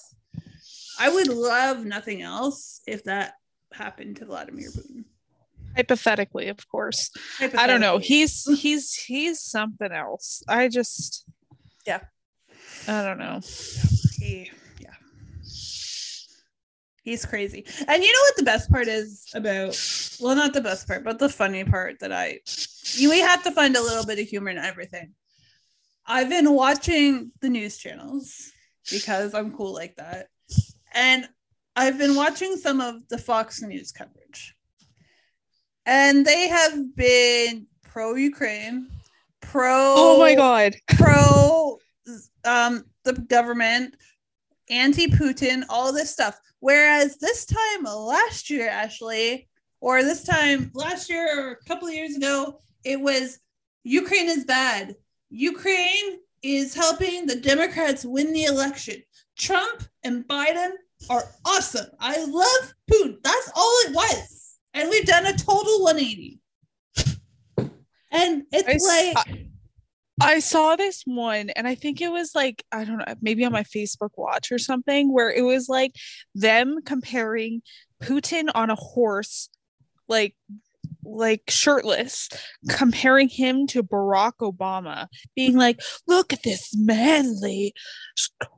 [0.98, 3.34] i would love nothing else if that
[3.72, 5.04] happened to vladimir putin
[5.76, 7.10] Hypothetically, of course.
[7.40, 7.98] I don't know.
[7.98, 10.42] He's he's he's something else.
[10.48, 11.24] I just
[11.86, 12.00] Yeah.
[12.86, 13.40] I don't know.
[14.18, 14.50] He,
[14.80, 14.94] yeah.
[17.02, 17.64] He's crazy.
[17.86, 19.80] And you know what the best part is about
[20.20, 22.40] well, not the best part, but the funny part that I
[22.94, 25.14] you we have to find a little bit of humor in everything.
[26.06, 28.50] I've been watching the news channels
[28.90, 30.28] because I'm cool like that.
[30.94, 31.28] And
[31.76, 34.54] I've been watching some of the Fox News coverage.
[35.88, 38.88] And they have been pro Ukraine,
[39.40, 40.74] pro Oh my god.
[40.98, 41.78] pro
[42.44, 43.96] um the government,
[44.68, 46.38] anti Putin, all this stuff.
[46.60, 49.48] Whereas this time last year, Ashley,
[49.80, 53.38] or this time last year or a couple of years ago, it was
[53.82, 54.94] Ukraine is bad.
[55.30, 58.96] Ukraine is helping the Democrats win the election.
[59.38, 60.72] Trump and Biden
[61.08, 61.86] are awesome.
[61.98, 63.22] I love Putin.
[63.22, 64.37] That's all it was.
[64.78, 66.40] And we've done a total 180.
[68.10, 69.48] And it's I like
[70.20, 73.52] I saw this one and I think it was like, I don't know, maybe on
[73.52, 75.94] my Facebook watch or something, where it was like
[76.34, 77.62] them comparing
[78.02, 79.48] Putin on a horse,
[80.08, 80.34] like
[81.04, 82.28] like shirtless,
[82.68, 87.74] comparing him to Barack Obama, being like, look at this manly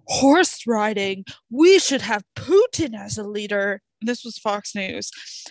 [0.04, 1.24] horse riding.
[1.50, 3.83] We should have Putin as a leader.
[4.02, 5.10] This was Fox News,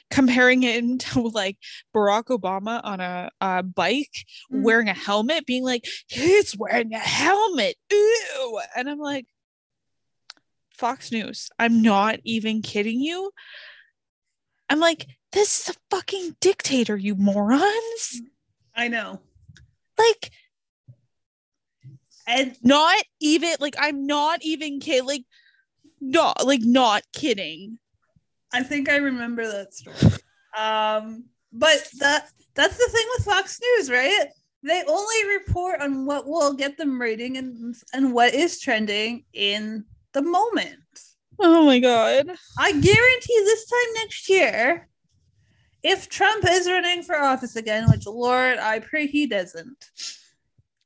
[0.09, 1.57] comparing him to like
[1.95, 4.63] Barack Obama on a, a bike Mm.
[4.63, 7.75] wearing a helmet, being like, he's wearing a helmet.
[7.91, 8.59] Ew.
[8.75, 9.25] And I'm like,
[10.73, 13.31] Fox News, I'm not even kidding you.
[14.69, 18.21] I'm like, this is a fucking dictator, you morons.
[18.75, 19.19] I know.
[19.97, 20.31] Like,
[22.25, 25.05] And not even like I'm not even kidding.
[25.05, 25.25] Like,
[25.99, 27.77] not like not kidding.
[28.53, 30.13] I think I remember that story.
[30.57, 34.27] Um, but that that's the thing with Fox News, right?
[34.63, 39.85] They only report on what will get them rating and and what is trending in
[40.13, 40.79] the moment.
[41.39, 42.29] Oh my god.
[42.57, 44.89] I guarantee this time next year,
[45.83, 49.85] if Trump is running for office again, which Lord, I pray he doesn't.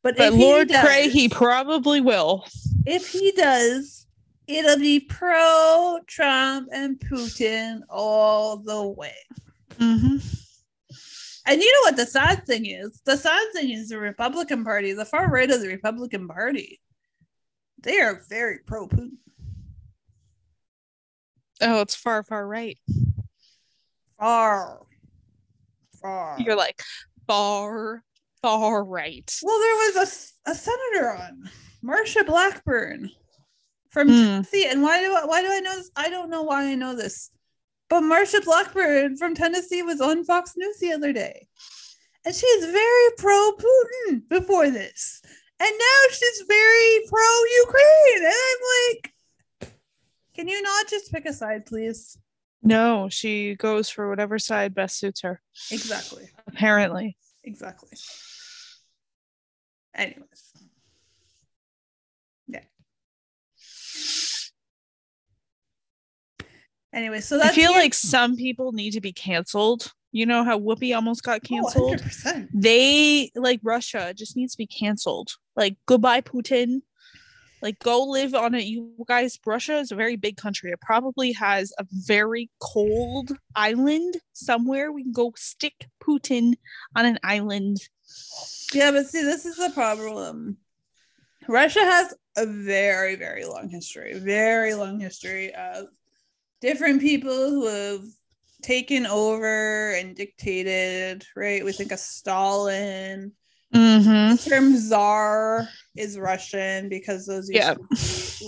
[0.03, 2.45] But, But if Lord does, pray he probably will.
[2.85, 4.02] if he does,
[4.47, 9.15] it'll be pro Trump and Putin all the way.
[9.75, 10.17] Mm-hmm.
[11.45, 13.01] And you know what the sad thing is?
[13.05, 16.79] The sad thing is the Republican Party, the far right of the Republican Party,
[17.81, 19.17] they are very pro Putin.
[21.61, 22.77] Oh, it's far, far right.
[24.19, 24.79] Far,
[26.01, 26.37] far.
[26.39, 26.81] You're like
[27.27, 28.03] far,
[28.41, 29.29] far right.
[29.43, 31.49] well, there was a, a senator on,
[31.83, 33.11] Marsha Blackburn
[33.93, 34.13] from Hmm.
[34.15, 34.65] Tennessee.
[34.69, 35.91] And why do I, why do I know this?
[35.95, 37.29] I don't know why I know this.
[37.89, 41.47] But Marsha Blackburn from Tennessee was on Fox News the other day.
[42.25, 45.21] And she's very pro Putin before this.
[45.59, 47.27] And now she's very pro
[47.65, 48.25] Ukraine.
[48.25, 49.13] And I'm like,
[50.33, 52.17] can you not just pick a side, please?
[52.63, 55.41] No, she goes for whatever side best suits her.
[55.69, 56.29] Exactly.
[56.47, 57.15] Apparently.
[57.43, 57.97] Exactly.
[59.93, 60.53] Anyways.
[62.47, 62.61] Yeah.
[66.93, 69.91] Anyway, so I feel like some people need to be canceled.
[70.11, 71.97] You know how Whoopi almost got Oh, canceled?
[71.99, 72.49] 100%.
[72.53, 75.29] they like Russia just needs to be canceled.
[75.55, 76.81] Like goodbye Putin.
[77.63, 78.65] Like go live on it.
[78.65, 80.69] You guys, Russia is a very big country.
[80.71, 84.91] It probably has a very cold island somewhere.
[84.91, 86.55] We can go stick Putin
[86.95, 87.77] on an island.
[88.73, 90.57] Yeah, but see, this is the problem.
[91.47, 95.85] Russia has a very, very long history, very long history of
[96.63, 98.05] different people who have
[98.61, 101.63] taken over and dictated, right?
[101.65, 103.33] We think of Stalin.
[103.75, 104.35] Mm-hmm.
[104.35, 107.75] The term czar is Russian because those used Yeah.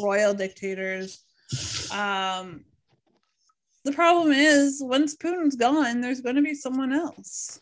[0.01, 1.21] royal dictators.
[1.91, 2.63] Um,
[3.84, 7.60] the problem is once Putin's gone, there's going to be someone else.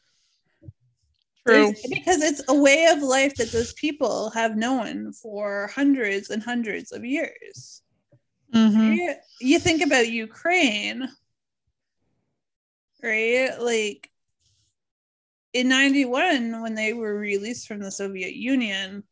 [1.47, 1.73] True.
[1.73, 6.43] There's- because it's a way of life that those people have known for hundreds and
[6.43, 7.83] hundreds of years.
[8.53, 8.93] Mm-hmm.
[8.93, 11.07] You, you think about Ukraine,
[13.01, 13.49] right?
[13.60, 14.10] Like
[15.54, 19.04] in 91, when they were released from the Soviet Union,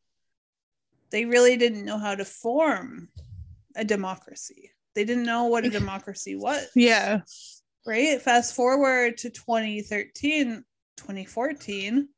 [1.12, 3.10] they really didn't know how to form
[3.76, 4.72] a democracy.
[4.96, 7.22] They didn't know what a democracy was Yeah.
[7.86, 8.22] right?
[8.22, 10.64] Fast forward to 2013,
[10.98, 12.10] 2014,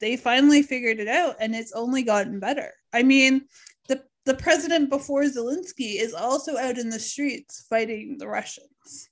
[0.00, 2.72] they finally figured it out and it's only gotten better.
[2.92, 3.42] I mean,
[4.26, 9.08] the president before Zelensky is also out in the streets fighting the Russians.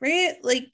[0.00, 0.34] Right?
[0.42, 0.66] Like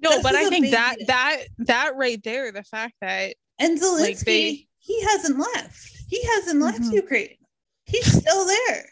[0.00, 4.18] No, but I think that that that right there, the fact that and Zelensky, Like
[4.20, 5.96] they- he hasn't left.
[6.08, 6.92] He hasn't left Mhm.
[6.94, 7.36] Ukraine.
[7.84, 8.90] he's still there,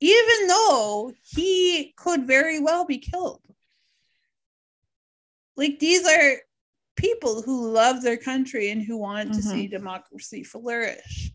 [0.00, 3.42] even though he could very well be killed.
[5.56, 6.42] Like these are
[6.96, 9.50] people who love their country and who want to Mhm.
[9.52, 11.30] see democracy flourish.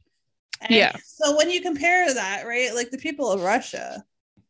[0.63, 0.95] And Yeah.
[1.05, 4.03] So when you compare that, right, like the people of Russia,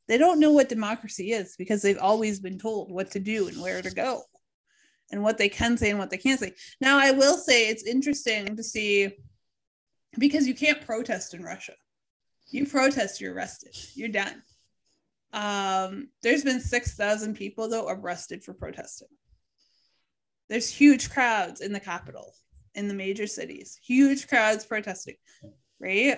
[0.07, 3.61] they don't know what democracy is because they've always been told what to do and
[3.61, 4.23] where to go
[5.11, 6.53] and what they can say and what they can't say.
[6.81, 9.13] Now, I will say it's interesting to see
[10.19, 11.73] because you can't protest in Russia.
[12.47, 13.75] You protest, you're arrested.
[13.95, 14.43] You're done.
[15.31, 19.07] Um, there's been 6,000 people, though, arrested for protesting.
[20.49, 22.33] There's huge crowds in the capital,
[22.75, 25.15] in the major cities, huge crowds protesting,
[25.83, 26.17] right?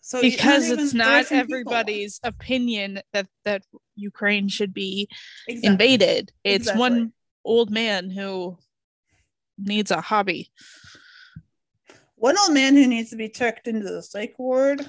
[0.00, 1.54] So because it's not Russian people.
[1.54, 3.62] everybody's opinion that that
[3.94, 5.08] Ukraine should be
[5.46, 5.68] Exactly.
[5.70, 6.32] invaded.
[6.42, 6.80] It's Exactly.
[6.80, 7.12] one
[7.44, 8.58] old man who
[9.58, 10.50] needs a hobby.
[12.16, 14.84] One old man who needs to be checked into the psych ward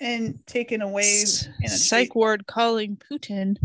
[0.00, 3.56] and taken away in a Psych treat- ward calling Putin.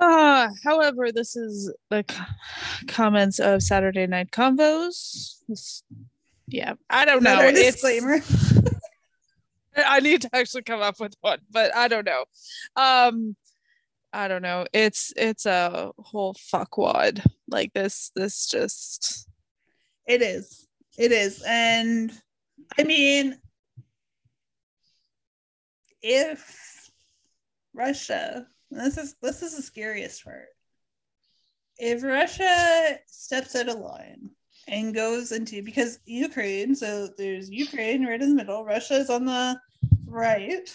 [0.00, 2.24] Uh, however, this is the co-
[2.86, 5.38] comments of Saturday Night Convos.
[5.48, 5.82] This-
[6.46, 7.34] yeah, I don't know.
[7.36, 8.20] our It's- disclaimer.
[9.86, 12.24] I need to actually come up with one, but I don't know.
[12.76, 13.36] Um,
[14.12, 14.66] I don't know.
[14.72, 17.24] It's it's a whole fuckwad.
[17.48, 19.28] Like this, this just
[20.06, 20.66] It is.
[20.96, 21.42] It is.
[21.46, 22.12] And
[22.78, 23.38] I mean,
[26.02, 26.90] if
[27.74, 30.46] Russia, this is this is the scariest part.
[31.76, 34.30] If Russia steps out of line
[34.66, 39.26] and goes into because Ukraine, so there's Ukraine right in the middle, Russia is on
[39.26, 39.58] the
[40.08, 40.74] right,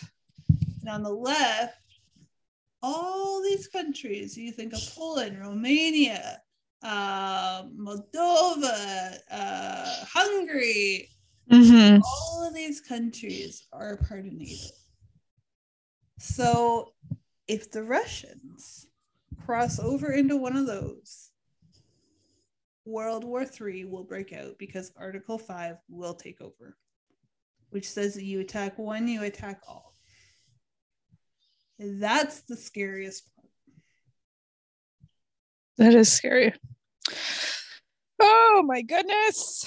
[0.81, 1.79] and on the left,
[2.81, 6.41] all these countries, you think of Poland, Romania,
[6.83, 11.09] uh, Moldova, uh, Hungary,
[11.49, 12.01] Mhm.
[12.03, 14.75] all of these countries are a part of NATO.
[16.19, 16.93] So
[17.47, 18.87] if the Russians
[19.45, 21.31] cross over into one of those,
[22.85, 26.77] World War III will break out because Article 5 will take over,
[27.73, 29.95] which says that you attack one, you attack all.
[31.79, 33.49] That's the scariest part.
[35.77, 36.53] that is scary.
[38.21, 39.65] Oh my goodness.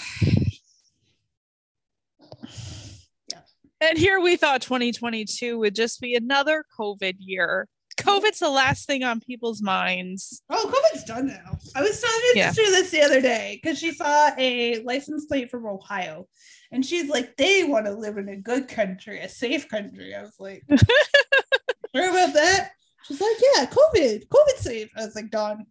[3.31, 3.41] Yeah.
[3.81, 7.69] And here we thought 2022 would just be another COVID year.
[7.97, 10.43] COVID's the last thing on people's minds.
[10.51, 11.59] Oh, COVID's done now.
[11.75, 12.51] I was telling my Yeah.
[12.53, 16.29] this the other day because she saw a license plate from Ohio,
[16.73, 20.23] and she's like, "They want to live in a good country, a safe country." I
[20.23, 20.63] was like,
[21.95, 22.73] "Sure about that?"
[23.05, 25.67] She's like, "Yeah, COVID, COVID safe." I was like, "Dawn,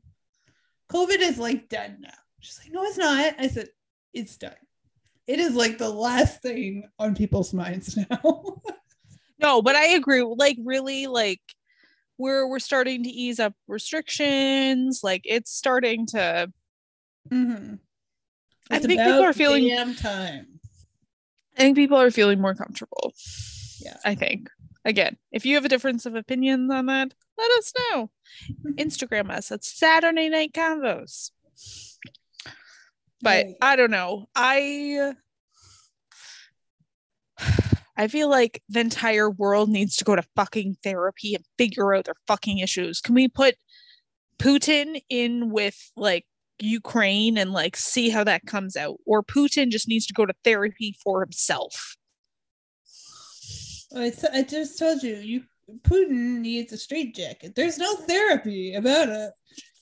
[0.91, 2.09] COVID is like done now."
[2.39, 3.69] She's like, "No, it's not." I said,
[4.13, 4.55] "It's done.
[5.27, 8.61] It is like the last thing on people's minds now."
[9.39, 10.23] No, but I agree.
[10.23, 11.41] Like really, like
[12.17, 15.01] we're we're starting to ease up restrictions.
[15.03, 16.51] Like it's starting to.
[17.29, 17.79] Mhm.
[18.69, 20.59] I think people are feeling- time.
[21.57, 23.13] I think people are feeling more comfortable.
[23.79, 23.97] Yeah.
[24.03, 24.49] I think.
[24.83, 28.11] Again, if you have a difference of opinions on that, let us know.
[28.77, 31.31] Instagram us at Saturday Night Convos.
[33.21, 34.27] But I don't know.
[34.35, 35.13] I
[37.97, 42.05] I feel like the entire world needs to go to fucking therapy and figure out
[42.05, 42.99] their fucking issues.
[43.01, 43.55] Can we put
[44.37, 46.25] Putin in with like
[46.59, 48.97] Ukraine and like see how that comes out?
[49.05, 51.95] Or Putin just needs to go to therapy for himself.
[53.95, 55.43] I, I just told you, you
[55.83, 57.55] Putin needs a straitjacket.
[57.55, 59.31] There's no therapy about it.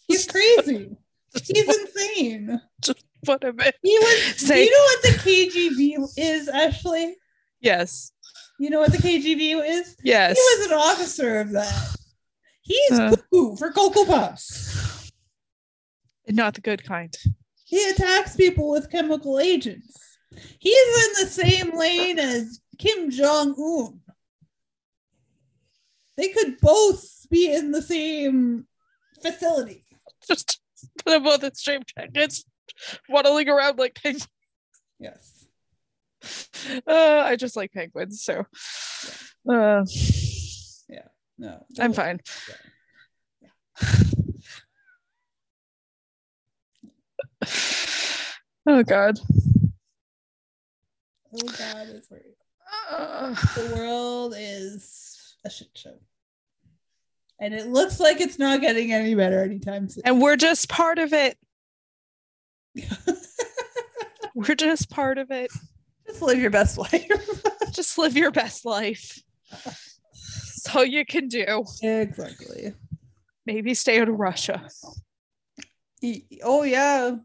[0.07, 0.91] He's crazy.
[1.33, 2.61] He's insane.
[3.25, 3.75] What a bit.
[3.81, 4.35] He was.
[4.37, 7.15] Say- you know what the KGB is, Ashley?
[7.63, 8.11] Yes.
[8.59, 9.95] You know what the KGB is?
[10.03, 10.37] Yes.
[10.37, 11.95] He was an officer of that.
[12.61, 13.09] He's Uh.
[13.09, 15.11] cuckoo for Cocoa Puffs.
[16.27, 17.15] Not the good kind.
[17.65, 19.97] He attacks people with chemical agents.
[20.59, 23.99] He's in the same lane as Kim Jong Un.
[26.15, 28.67] They could both be in the same
[29.21, 29.85] facility.
[30.27, 30.59] Just
[31.05, 32.45] them both in straight jackets,
[33.09, 34.27] waddling around like penguins.
[34.99, 35.32] Yes.
[36.87, 38.45] Uh, I just like penguins, so
[39.49, 39.83] uh,
[40.87, 41.07] yeah.
[41.37, 41.65] No.
[41.77, 42.21] I'm fine.
[48.65, 49.19] Oh God.
[51.33, 52.09] Oh God, it's.
[52.89, 55.95] Uh, The world is a shit show.
[57.39, 60.03] And it looks like it's not getting any better anytime soon.
[60.05, 61.37] and we're just part of it.
[64.35, 65.51] We're just part of it.
[66.13, 67.09] Just live your best life.
[67.71, 69.19] just live your best life.
[69.49, 71.65] That's all you can do.
[71.81, 72.73] Exactly.
[73.47, 74.69] Maybe stay out of Russia.
[76.43, 77.15] Oh yeah.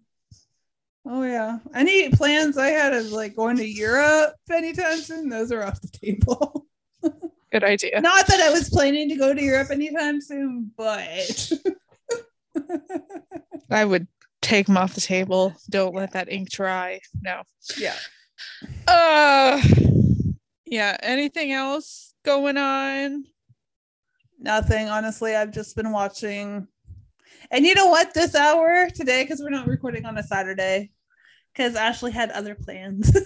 [1.04, 1.58] Oh yeah.
[1.74, 5.88] Any plans I had of like going to Europe anytime soon, those are off the
[5.88, 6.66] table.
[7.52, 8.00] Good idea.
[8.00, 11.52] Not that I was planning to go to Europe anytime soon, but
[13.70, 14.06] I would
[14.40, 15.54] take them off the table.
[15.68, 17.00] Don't let that ink dry.
[17.20, 17.42] No.
[17.76, 17.96] yeah.
[18.86, 19.60] Uh
[20.70, 20.96] yeah.
[21.02, 23.24] Anything else going on?
[24.38, 24.88] Nothing.
[24.88, 26.68] Honestly, I've just been watching.
[27.50, 28.14] And you know what?
[28.14, 30.90] This hour today, because we're not recording on a Saturday,
[31.52, 33.16] because Ashley had other plans.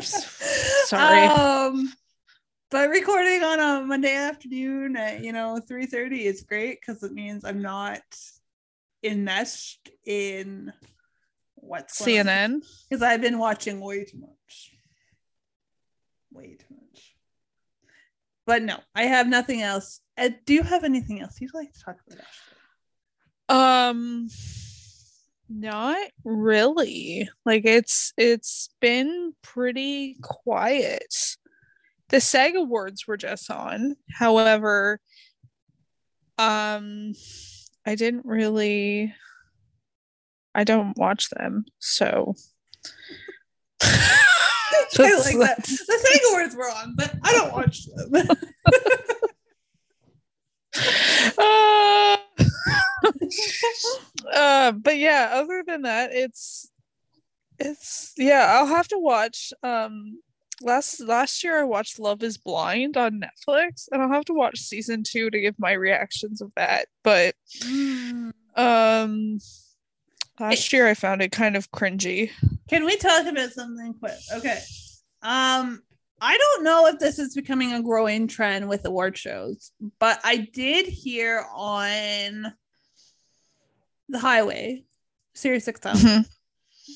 [0.00, 1.26] Sorry.
[1.26, 1.92] Um,
[2.70, 7.12] but recording on a Monday afternoon at you know three thirty is great because it
[7.12, 8.02] means I'm not
[9.02, 10.72] enmeshed in
[11.60, 12.62] what's CNN.
[12.88, 14.72] because I've been watching way too much,
[16.30, 17.14] way too much.
[18.46, 20.00] But no, I have nothing else.
[20.16, 22.24] Uh, do you have anything else you'd like to talk about?
[23.48, 23.90] Ashley?
[23.90, 24.28] Um
[25.50, 27.28] not really.
[27.44, 31.14] Like it's it's been pretty quiet.
[32.08, 33.96] The SAG awards were just on.
[34.12, 35.00] However,
[36.38, 37.12] um
[37.86, 39.14] I didn't really
[40.58, 41.64] I don't watch them.
[41.78, 42.34] So
[43.80, 44.18] I
[44.98, 45.62] like that.
[45.62, 48.12] The SAG awards were on, but I don't watch them.
[51.38, 52.16] uh,
[54.34, 56.68] uh, but yeah, other than that, it's
[57.60, 60.20] it's yeah, I'll have to watch um
[60.60, 64.58] last last year I watched Love is Blind on Netflix and I'll have to watch
[64.58, 66.88] season 2 to give my reactions of that.
[67.04, 68.32] But Mm.
[68.56, 69.38] um
[70.40, 72.30] last year I found it kind of cringy.
[72.68, 74.14] Can we talk about something quick?
[74.34, 74.60] Okay.
[75.22, 75.82] Um,
[76.20, 80.36] I don't know if this is becoming a growing trend with award shows, but I
[80.52, 82.52] did hear on
[84.08, 84.84] the highway,
[85.34, 86.28] Sirius XM, Mhm.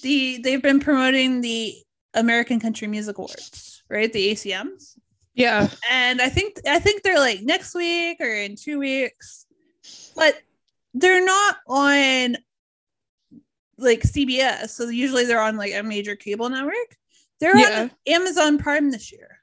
[0.03, 1.75] the they've been promoting the
[2.15, 4.13] American Country Music Awards, right?
[4.13, 4.97] The ACMs.
[5.35, 5.69] Yeah.
[5.91, 9.47] and I think I think they're like next week or in two weeks,
[10.15, 10.39] but
[10.95, 12.37] they're not on
[13.83, 14.71] like CBS.
[14.71, 16.97] So usually they're on like a major cable network.
[17.41, 17.83] They're Yeah.
[17.83, 19.39] on Amazon Prime this year,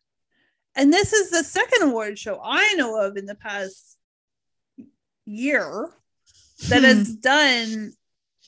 [0.75, 3.97] and this is the second award show I know of in the past
[5.25, 5.89] year
[6.69, 6.85] that Hmm.
[6.85, 7.93] has done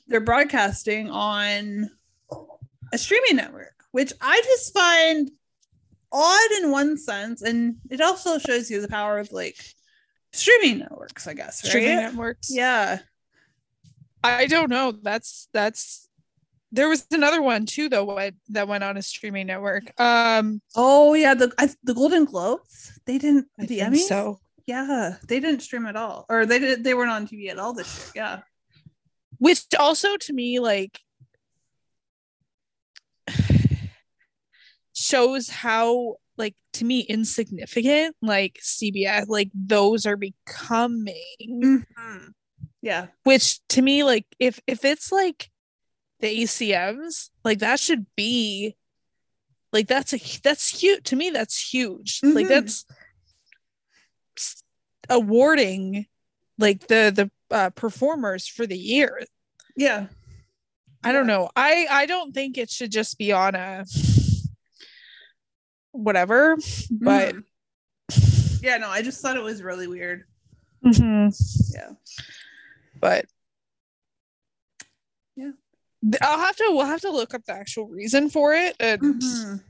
[0.07, 1.89] their broadcasting on
[2.93, 5.31] a streaming network, which I just find
[6.11, 9.57] odd in one sense, and it also shows you the power of like
[10.33, 11.63] streaming networks, I guess.
[11.63, 11.69] Right?
[11.69, 12.49] Streaming networks.
[12.49, 12.99] Yeah.
[14.23, 14.91] I don't know.
[14.91, 16.09] That's that's
[16.71, 19.99] there was another one too though what that went on a streaming network.
[19.99, 22.99] Um Oh yeah, the I, the Golden Globes.
[23.05, 24.07] They didn't I the think Emmys.
[24.07, 24.39] so.
[24.67, 26.83] Yeah, they didn't stream at all, or they did.
[26.83, 28.23] They weren't on TV at all this year.
[28.23, 28.39] Yeah.
[29.39, 30.99] Which also to me like
[34.93, 41.85] shows how like to me insignificant like CBS like those are becoming
[42.81, 43.07] Yeah.
[43.23, 45.49] which to me like if if it's like
[46.19, 48.75] the ACMs like that should be
[49.71, 52.49] like that's a that's huge to me that's huge like Mhm.
[52.49, 52.85] that's
[55.09, 56.05] awarding
[56.57, 59.21] like the the uh, performers for the year
[59.75, 60.07] Yeah.
[61.03, 61.49] I don't know.
[61.55, 63.85] I I don't think it should just be on a
[65.91, 66.57] whatever,
[66.91, 68.61] but Mhm.
[68.61, 70.25] yeah, no, I just thought it was really weird.
[70.85, 71.33] Mhm.
[71.73, 71.91] Yeah.
[73.01, 73.25] But
[75.35, 75.51] Yeah.
[76.21, 79.63] I'll have to we'll have to look up the actual reason for it and Mhm.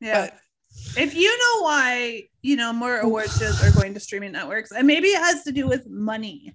[0.00, 0.26] Yeah.
[0.30, 0.38] but
[1.02, 4.86] if you know why, you know, more award shows are going to streaming networks, and
[4.86, 6.54] maybe it has to do with money,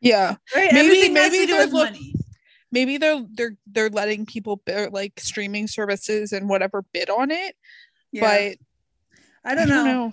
[0.00, 0.72] yeah, right?
[0.72, 2.14] Maybe- Everything has maybe to do they're with look- money.
[2.72, 7.56] maybe they're they're they're letting people bid, like streaming services and whatever bid on it,
[8.12, 8.20] Yeah.
[8.22, 8.58] but
[9.46, 10.10] I don't, know.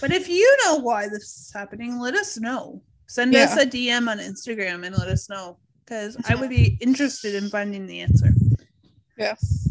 [0.00, 2.82] But if you know why this is happening, let us know.
[3.12, 7.34] Send us a DM on Instagram and let us know because I would be interested
[7.34, 8.32] in finding the answer.
[9.18, 9.68] Yes.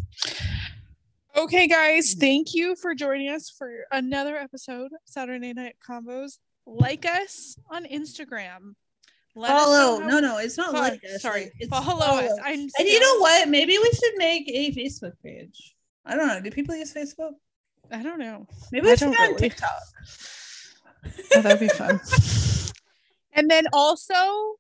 [1.36, 6.38] Okay, guys, thank you for joining us for another episode of Saturday Night Convos.
[6.68, 8.76] Like us on Instagram.
[9.34, 9.98] Let follow.
[10.06, 11.24] No, no, it's not like us.
[11.24, 12.40] sorry, it's follow, us.
[12.46, 13.50] I'm And you know what?
[13.50, 15.74] Maybe we should make a Facebook page.
[16.06, 16.42] I don't know.
[16.42, 17.32] Do people use Facebook?
[17.92, 18.46] I don't know.
[18.72, 19.38] Maybe I we should on really.
[19.40, 19.82] TikTok.
[21.38, 22.00] Oh, that'd be fun.
[23.34, 24.56] and then also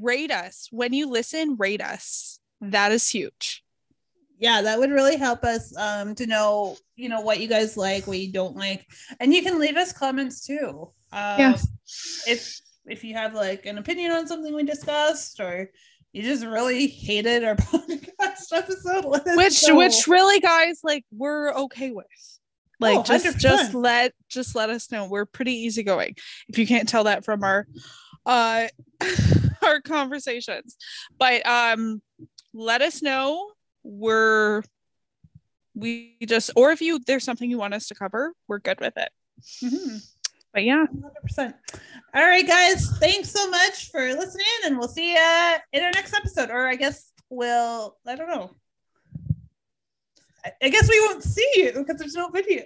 [0.00, 1.56] rate us when you listen.
[1.58, 2.38] Rate us.
[2.60, 3.62] That is huge.
[4.38, 8.06] yeah, that would really help us um, to know, you know, what you guys like,
[8.06, 8.86] what you don't like,
[9.20, 10.90] and you can leave us comments too.
[11.12, 11.68] Um, Yes.
[12.26, 15.70] If if you have like an opinion on something we discussed, or
[16.12, 19.76] you just really hated our podcast episode, let us which know.
[19.76, 22.06] which really guys like we're okay with
[22.82, 23.82] like Oh, just just 100%.
[23.82, 26.14] let just let us know we're pretty easygoing
[26.48, 27.66] if you can't tell that from our
[28.26, 28.66] uh
[29.66, 30.76] our conversations
[31.18, 32.02] but um
[32.52, 33.50] let us know
[33.82, 34.62] we're
[35.74, 38.96] we just or if you there's something you want us to cover we're good with
[38.96, 39.10] it
[39.64, 40.06] Mhm.
[40.52, 40.84] but yeah
[41.36, 41.54] 100%.
[42.14, 42.90] All right, guys.
[42.98, 46.50] Thanks so much for listening, and we'll see you in our next episode.
[46.50, 48.50] Or I guess we'll, I don't know.
[50.44, 52.62] I, guess we won't see you because there's no video.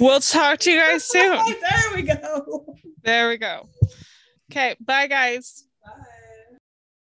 [0.00, 2.74] we'll talk to you guys soon there we go.
[3.02, 3.68] there we go
[4.50, 5.92] okay bye guys Bye.